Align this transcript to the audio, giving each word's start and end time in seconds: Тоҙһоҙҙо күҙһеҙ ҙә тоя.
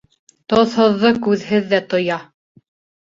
Тоҙһоҙҙо 0.53 1.11
күҙһеҙ 1.27 1.69
ҙә 1.75 1.83
тоя. 1.93 2.21